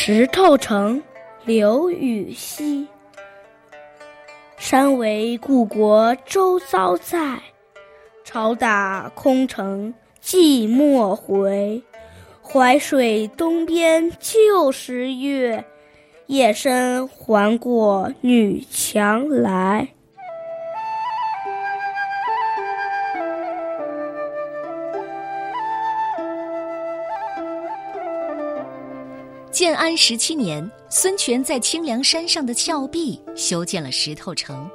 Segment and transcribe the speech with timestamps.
[0.00, 1.02] 石头城，
[1.44, 2.86] 刘禹锡。
[4.56, 7.36] 山为故国周遭在，
[8.24, 9.92] 潮打空城
[10.22, 11.82] 寂寞回。
[12.40, 15.62] 淮水东边旧时月，
[16.28, 19.88] 夜深还过女墙来。
[29.58, 34.70] 建安十七年，孙权在清凉山上的峭壁修建了石头城。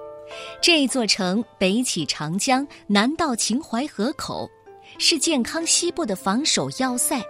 [0.61, 4.45] 这座城北起长江，南到秦淮河口，
[4.99, 7.21] 是建康西部的防守要塞。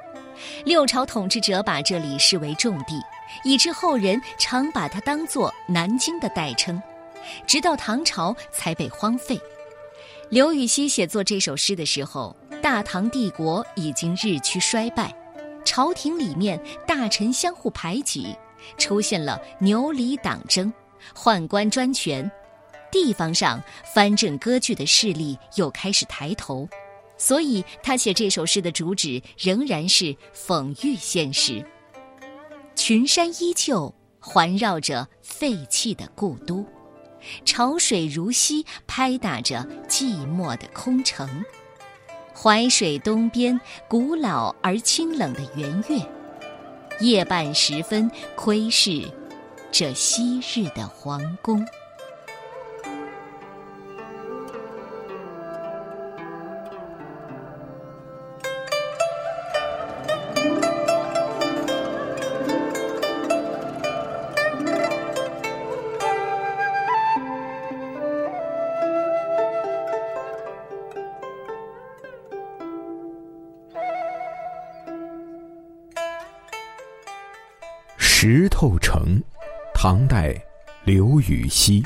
[0.65, 2.99] 六朝统治者把这里视为重地，
[3.43, 6.81] 以致后人常把它当作南京的代称。
[7.45, 9.39] 直到唐朝才被荒废。
[10.27, 15.15] 刘禹锡写作这首诗的时候，大唐帝国已经日趋衰败。
[15.65, 18.35] 朝廷里面大臣相互排挤，
[18.77, 20.71] 出现了牛李党争、
[21.15, 22.29] 宦官专权；
[22.91, 23.61] 地方上
[23.93, 26.67] 藩镇割据的势力又开始抬头，
[27.17, 31.65] 所以他写这首诗的主旨仍然是讽喻现实。
[32.75, 36.65] 群山依旧环绕着废弃的故都，
[37.45, 41.43] 潮水如溪拍打着寂寞的空城。
[42.35, 46.01] 淮水东边，古老而清冷的圆月，
[46.99, 49.03] 夜半时分窥视
[49.71, 51.65] 这昔日的皇宫。
[78.25, 79.21] 石头城，
[79.73, 80.33] 唐代，
[80.85, 81.83] 刘禹锡。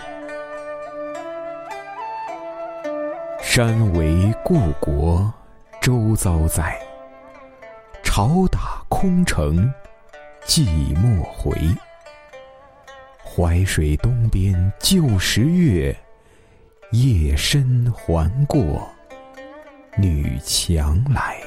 [3.41, 5.33] 山为故国
[5.81, 6.79] 周遭在，
[8.03, 9.73] 朝打空城
[10.45, 11.57] 寂寞回。
[13.25, 15.97] 淮水东边旧时月，
[16.91, 18.87] 夜深还过
[19.97, 21.41] 女墙来。